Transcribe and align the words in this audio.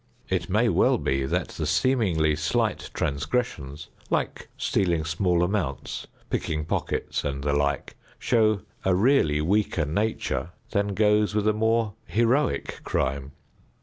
It 0.29 0.49
may 0.49 0.67
well 0.67 0.97
be 0.97 1.27
that 1.27 1.49
the 1.49 1.67
seemingly 1.67 2.35
slight 2.35 2.89
transgressions, 2.95 3.89
like 4.09 4.47
stealing 4.57 5.05
small 5.05 5.43
amounts, 5.43 6.07
picking 6.31 6.65
pockets 6.65 7.23
and 7.23 7.43
the 7.43 7.53
like, 7.53 7.95
show 8.17 8.61
a 8.83 8.95
really 8.95 9.41
weaker 9.41 9.85
nature 9.85 10.53
than 10.71 10.95
goes 10.95 11.35
with 11.35 11.47
a 11.47 11.53
more 11.53 11.93
heroic 12.07 12.79
crime. 12.83 13.33